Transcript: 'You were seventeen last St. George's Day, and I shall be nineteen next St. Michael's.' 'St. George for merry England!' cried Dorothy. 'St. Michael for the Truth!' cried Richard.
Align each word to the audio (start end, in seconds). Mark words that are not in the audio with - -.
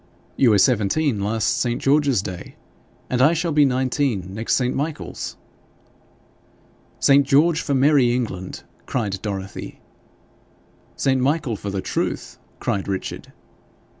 'You 0.35 0.49
were 0.49 0.57
seventeen 0.57 1.19
last 1.23 1.57
St. 1.61 1.79
George's 1.79 2.23
Day, 2.23 2.55
and 3.07 3.21
I 3.21 3.33
shall 3.33 3.51
be 3.51 3.65
nineteen 3.65 4.33
next 4.33 4.55
St. 4.55 4.73
Michael's.' 4.73 5.37
'St. 6.99 7.23
George 7.23 7.61
for 7.61 7.75
merry 7.75 8.11
England!' 8.11 8.63
cried 8.87 9.21
Dorothy. 9.21 9.79
'St. 10.95 11.21
Michael 11.21 11.55
for 11.55 11.69
the 11.69 11.81
Truth!' 11.81 12.39
cried 12.59 12.87
Richard. 12.87 13.31